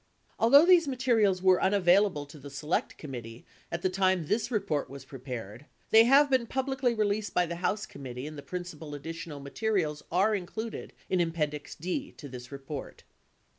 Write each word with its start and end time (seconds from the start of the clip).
Although 0.39 0.65
these 0.65 0.87
materials 0.87 1.43
were 1.43 1.61
unavailable 1.61 2.25
to 2.25 2.39
the 2.39 2.49
Select 2.49 2.97
Committee 2.97 3.45
at 3.71 3.83
the 3.83 3.87
time 3.89 4.25
this 4.25 4.49
report 4.49 4.85
w 4.87 4.97
T 4.97 5.03
as 5.03 5.05
prepared, 5.05 5.67
they 5.91 6.05
have 6.05 6.27
been 6.27 6.47
publicly 6.47 6.95
released 6.95 7.35
by 7.35 7.45
the 7.45 7.57
House 7.57 7.85
committee 7.85 8.25
and 8.25 8.35
the 8.35 8.41
principal 8.41 8.95
additional 8.95 9.39
materials 9.39 10.01
are 10.11 10.33
included 10.33 10.93
in 11.07 11.21
appendix 11.21 11.75
D 11.75 12.11
to 12.13 12.27
this 12.27 12.51
report. 12.51 13.03